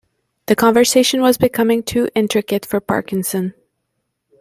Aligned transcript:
The 0.47 0.55
conversation 0.55 1.21
was 1.21 1.37
becoming 1.37 1.83
too 1.83 2.09
intricate 2.15 2.65
for 2.65 2.79
Parkinson. 2.79 3.53